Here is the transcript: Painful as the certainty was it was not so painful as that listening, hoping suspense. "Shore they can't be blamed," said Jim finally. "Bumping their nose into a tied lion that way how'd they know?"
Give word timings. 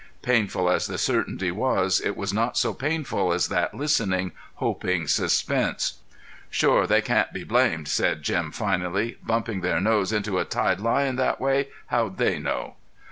Painful 0.23 0.67
as 0.67 0.87
the 0.87 0.97
certainty 0.97 1.51
was 1.51 2.01
it 2.03 2.17
was 2.17 2.33
not 2.33 2.57
so 2.57 2.73
painful 2.73 3.31
as 3.31 3.49
that 3.49 3.75
listening, 3.75 4.31
hoping 4.55 5.05
suspense. 5.07 5.99
"Shore 6.49 6.87
they 6.87 7.01
can't 7.03 7.31
be 7.31 7.43
blamed," 7.43 7.87
said 7.87 8.23
Jim 8.23 8.49
finally. 8.51 9.19
"Bumping 9.23 9.61
their 9.61 9.79
nose 9.79 10.11
into 10.11 10.39
a 10.39 10.43
tied 10.43 10.79
lion 10.79 11.17
that 11.17 11.39
way 11.39 11.67
how'd 11.85 12.17
they 12.17 12.39
know?" 12.39 12.77